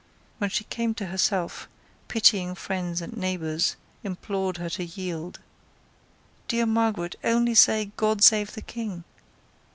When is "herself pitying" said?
1.05-2.55